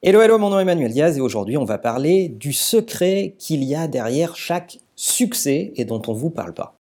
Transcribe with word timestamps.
Hello, 0.00 0.20
hello, 0.20 0.38
mon 0.38 0.50
nom 0.50 0.60
est 0.60 0.62
Emmanuel 0.62 0.92
Diaz 0.92 1.18
et 1.18 1.20
aujourd'hui 1.20 1.56
on 1.56 1.64
va 1.64 1.76
parler 1.76 2.28
du 2.28 2.52
secret 2.52 3.34
qu'il 3.36 3.64
y 3.64 3.74
a 3.74 3.88
derrière 3.88 4.36
chaque 4.36 4.78
succès 4.94 5.72
et 5.74 5.84
dont 5.84 6.00
on 6.06 6.12
ne 6.12 6.16
vous 6.16 6.30
parle 6.30 6.54
pas. 6.54 6.76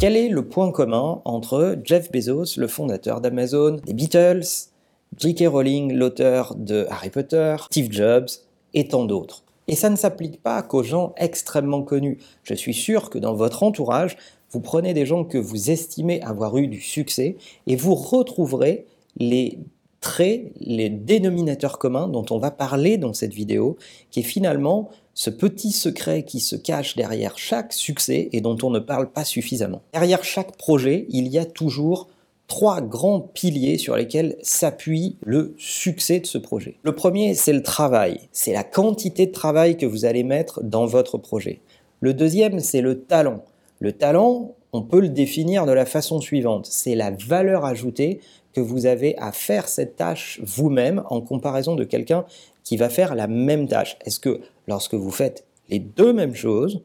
Quel 0.00 0.16
est 0.16 0.30
le 0.30 0.48
point 0.48 0.72
commun 0.72 1.20
entre 1.26 1.76
Jeff 1.84 2.10
Bezos, 2.10 2.56
le 2.56 2.68
fondateur 2.68 3.20
d'Amazon, 3.20 3.82
des 3.84 3.92
Beatles, 3.92 4.70
J.K. 5.18 5.44
Rowling, 5.46 5.92
l'auteur 5.92 6.54
de 6.54 6.86
Harry 6.88 7.10
Potter, 7.10 7.56
Steve 7.66 7.92
Jobs 7.92 8.28
et 8.72 8.88
tant 8.88 9.04
d'autres? 9.04 9.44
Et 9.68 9.76
ça 9.76 9.90
ne 9.90 9.96
s'applique 9.96 10.42
pas 10.42 10.62
qu'aux 10.62 10.82
gens 10.82 11.14
extrêmement 11.18 11.82
connus. 11.82 12.18
Je 12.42 12.54
suis 12.54 12.74
sûr 12.74 13.08
que 13.08 13.18
dans 13.18 13.34
votre 13.34 13.62
entourage, 13.62 14.16
vous 14.54 14.60
prenez 14.60 14.94
des 14.94 15.04
gens 15.04 15.24
que 15.24 15.36
vous 15.36 15.72
estimez 15.72 16.22
avoir 16.22 16.56
eu 16.58 16.68
du 16.68 16.80
succès 16.80 17.36
et 17.66 17.74
vous 17.74 17.96
retrouverez 17.96 18.86
les 19.16 19.58
traits, 20.00 20.52
les 20.60 20.90
dénominateurs 20.90 21.76
communs 21.76 22.06
dont 22.06 22.24
on 22.30 22.38
va 22.38 22.52
parler 22.52 22.96
dans 22.96 23.12
cette 23.12 23.34
vidéo, 23.34 23.76
qui 24.12 24.20
est 24.20 24.22
finalement 24.22 24.90
ce 25.12 25.28
petit 25.28 25.72
secret 25.72 26.22
qui 26.22 26.38
se 26.38 26.54
cache 26.54 26.94
derrière 26.94 27.36
chaque 27.36 27.72
succès 27.72 28.28
et 28.30 28.40
dont 28.40 28.56
on 28.62 28.70
ne 28.70 28.78
parle 28.78 29.10
pas 29.10 29.24
suffisamment. 29.24 29.82
Derrière 29.92 30.22
chaque 30.22 30.56
projet, 30.56 31.06
il 31.08 31.26
y 31.26 31.38
a 31.38 31.46
toujours 31.46 32.06
trois 32.46 32.80
grands 32.80 33.20
piliers 33.20 33.78
sur 33.78 33.96
lesquels 33.96 34.36
s'appuie 34.40 35.16
le 35.24 35.56
succès 35.58 36.20
de 36.20 36.26
ce 36.26 36.38
projet. 36.38 36.76
Le 36.84 36.94
premier, 36.94 37.34
c'est 37.34 37.52
le 37.52 37.62
travail. 37.64 38.20
C'est 38.30 38.52
la 38.52 38.62
quantité 38.62 39.26
de 39.26 39.32
travail 39.32 39.76
que 39.76 39.86
vous 39.86 40.04
allez 40.04 40.22
mettre 40.22 40.62
dans 40.62 40.86
votre 40.86 41.18
projet. 41.18 41.60
Le 41.98 42.14
deuxième, 42.14 42.60
c'est 42.60 42.82
le 42.82 43.00
talent. 43.00 43.42
Le 43.84 43.92
talent, 43.92 44.54
on 44.72 44.80
peut 44.80 45.00
le 45.00 45.10
définir 45.10 45.66
de 45.66 45.72
la 45.72 45.84
façon 45.84 46.18
suivante. 46.18 46.64
C'est 46.64 46.94
la 46.94 47.10
valeur 47.10 47.66
ajoutée 47.66 48.20
que 48.54 48.62
vous 48.62 48.86
avez 48.86 49.14
à 49.18 49.30
faire 49.30 49.68
cette 49.68 49.96
tâche 49.96 50.40
vous-même 50.42 51.02
en 51.10 51.20
comparaison 51.20 51.74
de 51.74 51.84
quelqu'un 51.84 52.24
qui 52.62 52.78
va 52.78 52.88
faire 52.88 53.14
la 53.14 53.26
même 53.26 53.68
tâche. 53.68 53.98
Est-ce 54.06 54.20
que 54.20 54.40
lorsque 54.68 54.94
vous 54.94 55.10
faites 55.10 55.44
les 55.68 55.80
deux 55.80 56.14
mêmes 56.14 56.34
choses, 56.34 56.80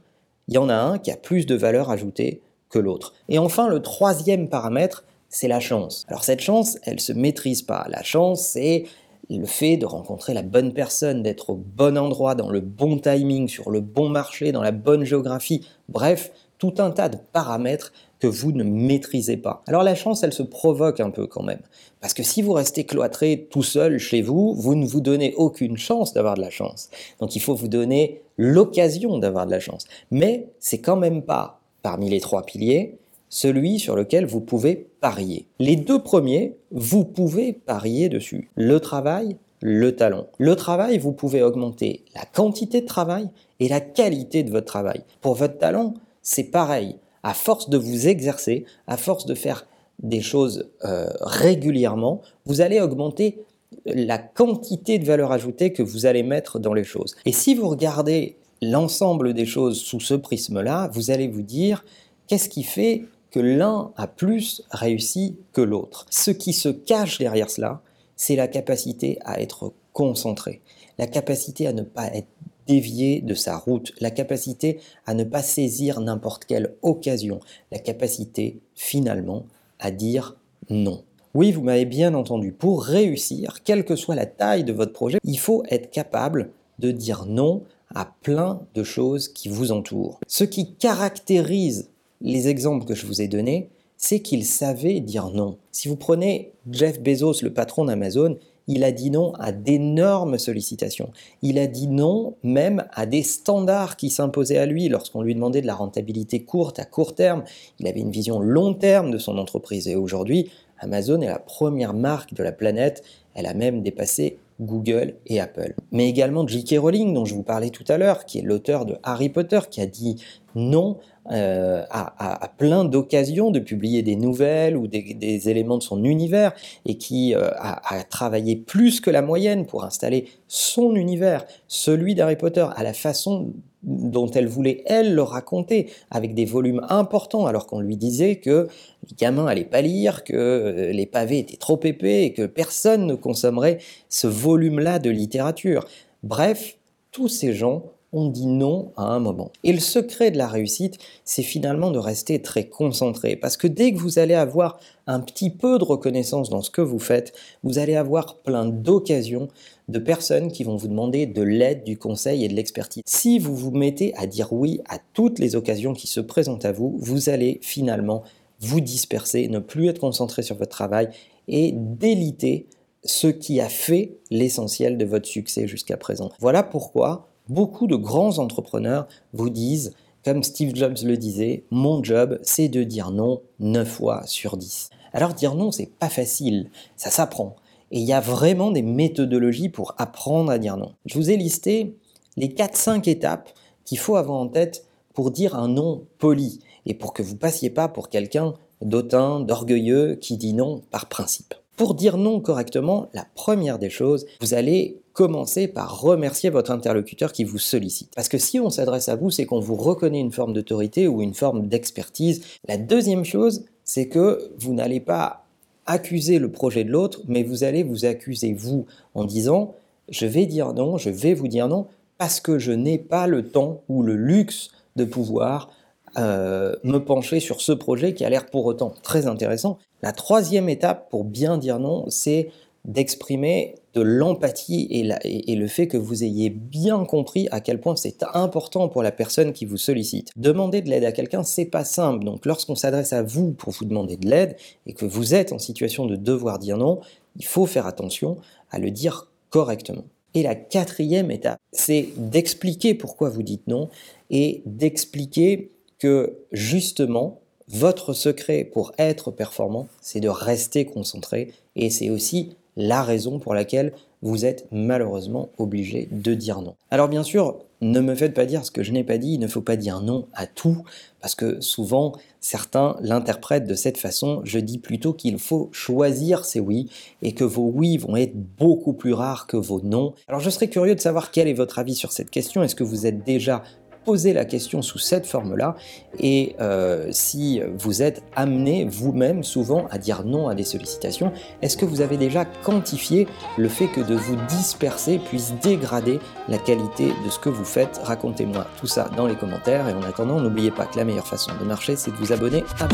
il 0.49 0.55
y 0.55 0.57
en 0.57 0.67
a 0.67 0.75
un 0.75 0.97
qui 0.97 1.09
a 1.09 1.15
plus 1.15 1.45
de 1.45 1.55
valeur 1.55 1.89
ajoutée 1.89 2.41
que 2.69 2.79
l'autre? 2.79 3.13
Et 3.29 3.39
enfin, 3.39 3.69
le 3.69 3.81
troisième 3.81 4.49
paramètre, 4.49 5.05
c'est 5.29 5.47
la 5.47 5.61
chance. 5.61 6.05
Alors 6.09 6.25
cette 6.25 6.41
chance, 6.41 6.77
elle 6.83 6.99
se 6.99 7.13
maîtrise 7.13 7.61
pas. 7.61 7.87
La 7.89 8.03
chance, 8.03 8.41
c'est 8.41 8.83
le 9.29 9.45
fait 9.45 9.77
de 9.77 9.85
rencontrer 9.85 10.33
la 10.33 10.41
bonne 10.41 10.73
personne, 10.73 11.23
d'être 11.23 11.51
au 11.51 11.55
bon 11.55 11.97
endroit, 11.97 12.35
dans 12.35 12.49
le 12.49 12.59
bon 12.59 12.97
timing, 12.97 13.47
sur 13.47 13.69
le 13.69 13.79
bon 13.79 14.09
marché, 14.09 14.51
dans 14.51 14.63
la 14.63 14.71
bonne 14.71 15.05
géographie. 15.05 15.65
Bref, 15.87 16.31
tout 16.59 16.75
un 16.77 16.91
tas 16.91 17.09
de 17.09 17.17
paramètres 17.33 17.91
que 18.19 18.27
vous 18.27 18.51
ne 18.51 18.63
maîtrisez 18.63 19.37
pas. 19.37 19.63
Alors 19.65 19.81
la 19.81 19.95
chance, 19.95 20.23
elle 20.23 20.33
se 20.33 20.43
provoque 20.43 20.99
un 20.99 21.09
peu 21.09 21.25
quand 21.25 21.41
même. 21.41 21.61
Parce 22.01 22.13
que 22.13 22.21
si 22.21 22.41
vous 22.41 22.53
restez 22.53 22.83
cloîtré 22.83 23.47
tout 23.49 23.63
seul 23.63 23.97
chez 23.97 24.21
vous, 24.21 24.53
vous 24.53 24.75
ne 24.75 24.85
vous 24.85 25.01
donnez 25.01 25.33
aucune 25.35 25.77
chance 25.77 26.13
d'avoir 26.13 26.35
de 26.35 26.41
la 26.41 26.49
chance. 26.49 26.89
Donc 27.19 27.35
il 27.35 27.39
faut 27.39 27.55
vous 27.55 27.69
donner 27.69 28.21
l'occasion 28.37 29.17
d'avoir 29.17 29.45
de 29.45 29.51
la 29.51 29.59
chance. 29.59 29.85
Mais 30.11 30.49
c'est 30.59 30.79
quand 30.79 30.97
même 30.97 31.23
pas, 31.23 31.61
parmi 31.81 32.09
les 32.09 32.19
trois 32.19 32.43
piliers, 32.43 32.97
celui 33.29 33.79
sur 33.79 33.95
lequel 33.95 34.25
vous 34.25 34.41
pouvez 34.41 34.87
parier. 35.01 35.45
Les 35.59 35.75
deux 35.75 36.01
premiers, 36.01 36.57
vous 36.71 37.05
pouvez 37.05 37.53
parier 37.53 38.09
dessus. 38.09 38.49
Le 38.55 38.79
travail, 38.79 39.37
le 39.61 39.95
talent. 39.95 40.27
Le 40.37 40.55
travail, 40.55 40.97
vous 40.97 41.11
pouvez 41.11 41.41
augmenter 41.41 42.03
la 42.15 42.25
quantité 42.25 42.81
de 42.81 42.85
travail 42.85 43.29
et 43.59 43.69
la 43.69 43.81
qualité 43.81 44.43
de 44.43 44.51
votre 44.51 44.65
travail. 44.65 45.03
Pour 45.21 45.35
votre 45.35 45.57
talent, 45.57 45.93
c'est 46.29 46.43
pareil. 46.43 46.95
À 47.23 47.33
force 47.33 47.71
de 47.71 47.77
vous 47.79 48.07
exercer, 48.07 48.63
à 48.85 48.97
force 48.97 49.25
de 49.25 49.33
faire 49.33 49.65
des 49.97 50.21
choses 50.21 50.69
euh, 50.85 51.09
régulièrement, 51.21 52.21
vous 52.45 52.61
allez 52.61 52.79
augmenter 52.79 53.43
la 53.85 54.19
quantité 54.19 54.99
de 54.99 55.05
valeur 55.05 55.31
ajoutée 55.31 55.73
que 55.73 55.81
vous 55.81 56.05
allez 56.05 56.21
mettre 56.21 56.59
dans 56.59 56.75
les 56.75 56.83
choses. 56.83 57.15
Et 57.25 57.31
si 57.31 57.55
vous 57.55 57.67
regardez 57.67 58.37
l'ensemble 58.61 59.33
des 59.33 59.47
choses 59.47 59.81
sous 59.81 59.99
ce 59.99 60.13
prisme-là, 60.13 60.91
vous 60.93 61.09
allez 61.09 61.27
vous 61.27 61.41
dire 61.41 61.83
qu'est-ce 62.27 62.47
qui 62.47 62.61
fait 62.61 63.05
que 63.31 63.39
l'un 63.39 63.91
a 63.97 64.05
plus 64.05 64.61
réussi 64.69 65.35
que 65.51 65.61
l'autre? 65.61 66.05
Ce 66.11 66.29
qui 66.29 66.53
se 66.53 66.69
cache 66.69 67.17
derrière 67.17 67.49
cela, 67.49 67.81
c'est 68.15 68.35
la 68.35 68.47
capacité 68.47 69.17
à 69.25 69.41
être 69.41 69.73
concentré, 69.93 70.61
la 70.99 71.07
capacité 71.07 71.65
à 71.65 71.73
ne 71.73 71.81
pas 71.81 72.05
être 72.13 72.27
dévié 72.69 73.21
de 73.21 73.33
sa 73.33 73.57
route, 73.57 73.93
la 73.99 74.11
capacité 74.11 74.79
à 75.07 75.15
ne 75.15 75.23
pas 75.23 75.41
saisir 75.41 76.01
n'importe 76.01 76.45
quelle 76.45 76.75
occasion, 76.83 77.39
la 77.71 77.79
capacité 77.79 78.59
finalement 78.75 79.47
à 79.79 79.89
dire 79.89 80.37
non. 80.69 81.03
Oui, 81.33 81.51
vous 81.51 81.63
m'avez 81.63 81.85
bien 81.85 82.13
entendu, 82.13 82.51
pour 82.51 82.83
réussir, 82.83 83.63
quelle 83.63 83.85
que 83.85 83.95
soit 83.95 84.13
la 84.13 84.27
taille 84.27 84.63
de 84.63 84.73
votre 84.73 84.93
projet, 84.93 85.17
il 85.23 85.39
faut 85.39 85.63
être 85.69 85.89
capable 85.89 86.51
de 86.77 86.91
dire 86.91 87.25
non 87.25 87.63
à 87.95 88.13
plein 88.21 88.61
de 88.75 88.83
choses 88.83 89.29
qui 89.29 89.49
vous 89.49 89.71
entourent. 89.71 90.19
Ce 90.27 90.43
qui 90.43 90.75
caractérise 90.75 91.89
les 92.21 92.49
exemples 92.49 92.85
que 92.85 92.93
je 92.93 93.07
vous 93.07 93.21
ai 93.21 93.27
donnés, 93.27 93.69
c'est 93.97 94.19
qu'ils 94.19 94.45
savaient 94.45 94.99
dire 94.99 95.29
non. 95.31 95.57
Si 95.71 95.87
vous 95.87 95.95
prenez 95.95 96.53
Jeff 96.71 97.01
Bezos, 97.01 97.41
le 97.41 97.51
patron 97.51 97.85
d'Amazon, 97.85 98.37
il 98.69 98.83
a 98.83 98.91
dit 98.91 99.09
non 99.09 99.33
à 99.39 99.51
d'énormes 99.51 100.37
sollicitations. 100.37 101.11
Il 101.41 101.57
a 101.57 101.65
dit 101.65 101.87
non 101.87 102.35
même 102.43 102.85
à 102.93 103.07
des 103.07 103.23
standards 103.23 103.97
qui 103.97 104.11
s'imposaient 104.11 104.59
à 104.59 104.67
lui 104.67 104.87
lorsqu'on 104.89 105.23
lui 105.23 105.33
demandait 105.33 105.61
de 105.61 105.67
la 105.67 105.73
rentabilité 105.73 106.43
courte 106.43 106.77
à 106.77 106.85
court 106.85 107.15
terme. 107.15 107.43
Il 107.79 107.87
avait 107.87 107.99
une 107.99 108.11
vision 108.11 108.39
long 108.39 108.75
terme 108.75 109.09
de 109.09 109.17
son 109.17 109.39
entreprise 109.39 109.87
et 109.87 109.95
aujourd'hui, 109.95 110.51
Amazon 110.77 111.19
est 111.21 111.27
la 111.27 111.39
première 111.39 111.95
marque 111.95 112.35
de 112.35 112.43
la 112.43 112.51
planète. 112.51 113.03
Elle 113.33 113.47
a 113.47 113.55
même 113.55 113.81
dépassé 113.81 114.37
Google 114.61 115.15
et 115.25 115.39
Apple. 115.39 115.73
Mais 115.91 116.07
également 116.07 116.47
J.K. 116.47 116.77
Rowling, 116.77 117.13
dont 117.13 117.25
je 117.25 117.33
vous 117.33 117.43
parlais 117.43 117.71
tout 117.71 117.85
à 117.87 117.97
l'heure, 117.97 118.25
qui 118.25 118.37
est 118.37 118.43
l'auteur 118.43 118.85
de 118.85 118.97
Harry 119.03 119.29
Potter, 119.29 119.61
qui 119.69 119.81
a 119.81 119.85
dit 119.87 120.21
non 120.55 120.97
euh, 121.31 121.83
à, 121.91 122.49
plein 122.57 122.85
d'occasions 122.85 123.51
de 123.51 123.59
publier 123.59 124.01
des 124.01 124.15
nouvelles 124.15 124.75
ou 124.75 124.87
des, 124.87 125.49
éléments 125.49 125.77
de 125.77 125.83
son 125.83 126.03
univers 126.03 126.53
et 126.87 126.97
qui 126.97 127.35
euh, 127.35 127.51
a, 127.59 128.03
travaillé 128.09 128.55
plus 128.55 128.99
que 128.99 129.11
la 129.11 129.21
moyenne 129.21 129.67
pour 129.67 129.83
installer 129.83 130.25
son 130.47 130.95
univers, 130.95 131.45
celui 131.67 132.15
d'Harry 132.15 132.35
Potter, 132.35 132.65
à 132.75 132.83
la 132.83 132.93
façon 132.93 133.53
dont 133.83 134.29
elle 134.31 134.47
voulait, 134.47 134.81
elle, 134.87 135.13
le 135.13 135.21
raconter, 135.21 135.91
avec 136.09 136.33
des 136.33 136.45
volumes 136.45 136.85
importants, 136.89 137.45
alors 137.45 137.67
qu'on 137.67 137.79
lui 137.79 137.95
disait 137.95 138.37
que 138.37 138.67
les 139.07 139.15
gamins 139.15 139.45
allaient 139.45 139.63
pas 139.63 139.81
lire, 139.81 140.23
que 140.23 140.33
euh, 140.33 140.91
les 140.91 141.05
pavés 141.05 141.39
étaient 141.39 141.57
trop 141.57 141.79
épais 141.83 142.23
et 142.23 142.33
que 142.33 142.47
personne 142.47 143.05
ne 143.05 143.13
consommerait 143.13 143.77
ce 144.09 144.25
volume-là 144.25 144.97
de 144.97 145.11
littérature. 145.11 145.85
Bref, 146.23 146.77
tous 147.11 147.27
ces 147.27 147.53
gens 147.53 147.83
on 148.11 148.29
dit 148.29 148.47
non 148.47 148.91
à 148.95 149.03
un 149.03 149.19
moment. 149.19 149.51
Et 149.63 149.73
le 149.73 149.79
secret 149.79 150.31
de 150.31 150.37
la 150.37 150.47
réussite, 150.47 150.97
c'est 151.25 151.43
finalement 151.43 151.91
de 151.91 151.99
rester 151.99 152.41
très 152.41 152.67
concentré. 152.67 153.35
Parce 153.35 153.57
que 153.57 153.67
dès 153.67 153.91
que 153.91 153.97
vous 153.97 154.19
allez 154.19 154.33
avoir 154.33 154.79
un 155.07 155.19
petit 155.19 155.49
peu 155.49 155.77
de 155.77 155.83
reconnaissance 155.83 156.49
dans 156.49 156.61
ce 156.61 156.69
que 156.69 156.81
vous 156.81 156.99
faites, 156.99 157.33
vous 157.63 157.79
allez 157.79 157.95
avoir 157.95 158.37
plein 158.37 158.65
d'occasions 158.65 159.47
de 159.87 159.99
personnes 159.99 160.51
qui 160.51 160.63
vont 160.63 160.75
vous 160.75 160.87
demander 160.87 161.25
de 161.25 161.41
l'aide, 161.41 161.83
du 161.83 161.97
conseil 161.97 162.43
et 162.43 162.47
de 162.47 162.53
l'expertise. 162.53 163.03
Si 163.05 163.39
vous 163.39 163.55
vous 163.55 163.71
mettez 163.71 164.15
à 164.15 164.27
dire 164.27 164.53
oui 164.53 164.81
à 164.87 164.99
toutes 165.13 165.39
les 165.39 165.55
occasions 165.55 165.93
qui 165.93 166.07
se 166.07 166.19
présentent 166.19 166.65
à 166.65 166.71
vous, 166.71 166.95
vous 166.99 167.29
allez 167.29 167.59
finalement 167.61 168.23
vous 168.59 168.81
disperser, 168.81 169.47
ne 169.47 169.59
plus 169.59 169.87
être 169.87 169.99
concentré 169.99 170.43
sur 170.43 170.57
votre 170.57 170.71
travail 170.71 171.09
et 171.47 171.71
déliter 171.73 172.67
ce 173.03 173.27
qui 173.27 173.61
a 173.61 173.69
fait 173.69 174.17
l'essentiel 174.29 174.97
de 174.97 175.05
votre 175.05 175.27
succès 175.27 175.67
jusqu'à 175.67 175.97
présent. 175.97 176.29
Voilà 176.39 176.63
pourquoi 176.63 177.28
Beaucoup 177.49 177.87
de 177.87 177.95
grands 177.95 178.37
entrepreneurs 178.37 179.07
vous 179.33 179.49
disent, 179.49 179.95
comme 180.23 180.43
Steve 180.43 180.75
Jobs 180.75 180.99
le 181.03 181.17
disait, 181.17 181.63
mon 181.71 182.03
job, 182.03 182.37
c'est 182.43 182.69
de 182.69 182.83
dire 182.83 183.09
non 183.09 183.41
9 183.59 183.87
fois 183.87 184.21
sur 184.27 184.55
10. 184.55 184.91
Alors 185.13 185.33
dire 185.33 185.55
non, 185.55 185.71
c'est 185.71 185.89
pas 185.89 186.09
facile, 186.09 186.69
ça 186.95 187.09
s'apprend. 187.09 187.55
Et 187.89 188.01
il 188.01 188.05
y 188.05 188.13
a 188.13 188.19
vraiment 188.19 188.69
des 188.69 188.83
méthodologies 188.83 189.69
pour 189.69 189.95
apprendre 189.97 190.51
à 190.51 190.59
dire 190.59 190.77
non. 190.77 190.91
Je 191.07 191.15
vous 191.15 191.31
ai 191.31 191.37
listé 191.37 191.97
les 192.37 192.49
4-5 192.49 193.09
étapes 193.09 193.49
qu'il 193.83 193.97
faut 193.97 194.15
avoir 194.15 194.39
en 194.39 194.47
tête 194.47 194.85
pour 195.15 195.31
dire 195.31 195.55
un 195.55 195.69
non 195.69 196.05
poli 196.19 196.59
et 196.85 196.93
pour 196.93 197.13
que 197.13 197.23
vous 197.23 197.35
passiez 197.35 197.71
pas 197.71 197.87
pour 197.87 198.09
quelqu'un 198.09 198.53
d'autant, 198.83 199.39
d'orgueilleux 199.39 200.19
qui 200.21 200.37
dit 200.37 200.53
non 200.53 200.83
par 200.91 201.07
principe. 201.07 201.55
Pour 201.79 201.95
dire 201.95 202.17
non 202.17 202.41
correctement, 202.41 203.07
la 203.13 203.25
première 203.35 203.79
des 203.79 203.89
choses, 203.89 204.25
vous 204.41 204.53
allez 204.53 204.97
commencer 205.13 205.69
par 205.69 206.01
remercier 206.01 206.49
votre 206.49 206.71
interlocuteur 206.71 207.31
qui 207.31 207.45
vous 207.45 207.57
sollicite. 207.57 208.11
Parce 208.17 208.27
que 208.27 208.37
si 208.37 208.59
on 208.59 208.69
s'adresse 208.69 209.07
à 209.07 209.15
vous, 209.15 209.29
c'est 209.29 209.45
qu'on 209.45 209.61
vous 209.61 209.77
reconnaît 209.77 210.19
une 210.19 210.33
forme 210.33 210.51
d'autorité 210.51 211.07
ou 211.07 211.21
une 211.21 211.33
forme 211.33 211.69
d'expertise. 211.69 212.41
La 212.67 212.75
deuxième 212.75 213.23
chose, 213.23 213.63
c'est 213.85 214.09
que 214.09 214.51
vous 214.57 214.73
n'allez 214.73 214.99
pas 214.99 215.45
accuser 215.85 216.37
le 216.37 216.51
projet 216.51 216.83
de 216.83 216.91
l'autre, 216.91 217.21
mais 217.29 217.43
vous 217.43 217.63
allez 217.63 217.83
vous 217.83 218.03
accuser 218.03 218.51
vous 218.51 218.85
en 219.15 219.23
disant 219.23 219.73
je 220.09 220.25
vais 220.25 220.47
dire 220.47 220.73
non, 220.73 220.97
je 220.97 221.09
vais 221.09 221.33
vous 221.33 221.47
dire 221.47 221.69
non 221.69 221.87
parce 222.17 222.41
que 222.41 222.59
je 222.59 222.73
n'ai 222.73 222.97
pas 222.97 223.25
le 223.25 223.47
temps 223.47 223.83
ou 223.87 224.03
le 224.03 224.17
luxe 224.17 224.71
de 224.97 225.05
pouvoir 225.05 225.69
euh, 226.17 226.75
me 226.83 226.99
pencher 226.99 227.39
sur 227.39 227.61
ce 227.61 227.71
projet 227.71 228.13
qui 228.13 228.25
a 228.25 228.29
l'air 228.29 228.45
pour 228.45 228.65
autant 228.65 228.93
très 229.03 229.27
intéressant. 229.27 229.77
La 230.01 230.11
troisième 230.11 230.69
étape 230.69 231.09
pour 231.09 231.23
bien 231.23 231.57
dire 231.57 231.79
non, 231.79 232.05
c'est 232.09 232.49
d'exprimer 232.85 233.75
de 233.93 234.01
l'empathie 234.01 234.87
et, 234.89 235.51
et, 235.51 235.55
le 235.55 235.67
fait 235.67 235.87
que 235.87 235.97
vous 235.97 236.23
ayez 236.23 236.49
bien 236.49 237.03
compris 237.03 237.47
à 237.51 237.59
quel 237.59 237.81
point 237.81 237.95
c'est 237.95 238.23
important 238.33 238.87
pour 238.87 239.03
la 239.03 239.11
personne 239.11 239.51
qui 239.51 239.65
vous 239.65 239.77
sollicite. 239.77 240.31
Demander 240.37 240.81
de 240.81 240.89
l'aide 240.89 241.03
à 241.03 241.11
quelqu'un, 241.11 241.43
c'est 241.43 241.65
pas 241.65 241.83
simple. 241.83 242.23
Donc 242.23 242.45
lorsqu'on 242.45 242.75
s'adresse 242.75 243.11
à 243.11 243.21
vous 243.21 243.51
pour 243.51 243.73
vous 243.73 243.85
demander 243.85 244.15
de 244.15 244.27
l'aide 244.27 244.55
et 244.87 244.93
que 244.93 245.05
vous 245.05 245.33
êtes 245.33 245.51
en 245.51 245.59
situation 245.59 246.05
de 246.05 246.15
devoir 246.15 246.57
dire 246.57 246.77
non, 246.77 247.01
il 247.35 247.45
faut 247.45 247.65
faire 247.65 247.85
attention 247.85 248.37
à 248.71 248.79
le 248.79 248.91
dire 248.91 249.27
correctement. 249.49 250.05
Et 250.35 250.43
la 250.43 250.55
quatrième 250.55 251.31
étape, 251.31 251.59
c'est 251.71 252.09
d'expliquer 252.15 252.93
pourquoi 252.93 253.29
vous 253.29 253.43
dites 253.43 253.67
non 253.67 253.89
et 254.29 254.61
d'expliquer 254.65 255.71
que 255.99 256.37
justement, 256.51 257.41
votre 257.67 258.13
secret 258.13 258.63
pour 258.63 258.93
être 258.97 259.31
performant, 259.31 259.87
c'est 260.01 260.19
de 260.19 260.29
rester 260.29 260.85
concentré 260.85 261.53
et 261.75 261.89
c'est 261.89 262.09
aussi 262.09 262.55
la 262.75 263.03
raison 263.03 263.39
pour 263.39 263.53
laquelle 263.53 263.93
vous 264.21 264.45
êtes 264.45 264.67
malheureusement 264.71 265.49
obligé 265.57 266.07
de 266.11 266.33
dire 266.33 266.61
non. 266.61 266.75
Alors 266.91 267.07
bien 267.07 267.23
sûr, 267.23 267.59
ne 267.81 268.01
me 268.01 268.15
faites 268.15 268.33
pas 268.33 268.45
dire 268.45 268.65
ce 268.65 268.71
que 268.71 268.83
je 268.83 268.91
n'ai 268.91 269.03
pas 269.03 269.17
dit, 269.17 269.33
il 269.33 269.39
ne 269.39 269.47
faut 269.47 269.61
pas 269.61 269.77
dire 269.77 270.01
non 270.01 270.27
à 270.33 270.47
tout, 270.47 270.83
parce 271.21 271.35
que 271.35 271.61
souvent 271.61 272.13
certains 272.41 272.97
l'interprètent 273.01 273.67
de 273.67 273.75
cette 273.75 273.97
façon, 273.97 274.41
je 274.43 274.59
dis 274.59 274.77
plutôt 274.77 275.13
qu'il 275.13 275.39
faut 275.39 275.69
choisir 275.71 276.43
ses 276.43 276.59
oui, 276.59 276.89
et 277.21 277.33
que 277.33 277.45
vos 277.45 277.71
oui 277.73 277.97
vont 277.97 278.17
être 278.17 278.35
beaucoup 278.35 278.93
plus 278.93 279.13
rares 279.13 279.47
que 279.47 279.57
vos 279.57 279.79
non. 279.81 280.13
Alors 280.27 280.41
je 280.41 280.49
serais 280.49 280.67
curieux 280.69 280.95
de 280.95 280.99
savoir 280.99 281.31
quel 281.31 281.47
est 281.47 281.53
votre 281.53 281.79
avis 281.79 281.95
sur 281.95 282.11
cette 282.11 282.29
question, 282.29 282.63
est-ce 282.63 282.75
que 282.75 282.83
vous 282.83 283.05
êtes 283.05 283.23
déjà 283.23 283.63
poser 284.09 284.33
la 284.33 284.43
question 284.43 284.81
sous 284.81 284.97
cette 284.97 285.27
forme-là 285.27 285.75
et 286.17 286.55
euh, 286.59 287.09
si 287.11 287.61
vous 287.77 288.01
êtes 288.01 288.23
amené 288.35 288.83
vous-même 288.85 289.43
souvent 289.43 289.85
à 289.91 289.99
dire 289.99 290.23
non 290.25 290.47
à 290.47 290.55
des 290.55 290.63
sollicitations, 290.63 291.31
est-ce 291.61 291.77
que 291.77 291.85
vous 291.85 292.01
avez 292.01 292.17
déjà 292.17 292.43
quantifié 292.43 293.27
le 293.55 293.69
fait 293.69 293.85
que 293.85 294.01
de 294.01 294.15
vous 294.15 294.35
disperser 294.47 295.19
puisse 295.19 295.53
dégrader 295.61 296.19
la 296.47 296.57
qualité 296.57 297.09
de 297.23 297.29
ce 297.29 297.37
que 297.37 297.49
vous 297.49 297.65
faites? 297.65 298.01
Racontez-moi 298.03 298.65
tout 298.79 298.87
ça 298.87 299.11
dans 299.15 299.27
les 299.27 299.35
commentaires 299.35 299.87
et 299.87 299.93
en 299.93 300.01
attendant, 300.01 300.39
n'oubliez 300.39 300.71
pas 300.71 300.87
que 300.87 300.97
la 300.97 301.05
meilleure 301.05 301.27
façon 301.27 301.51
de 301.61 301.65
marcher, 301.65 301.95
c'est 301.95 302.09
de 302.09 302.15
vous 302.15 302.33
abonner. 302.33 302.63
À 302.79 302.87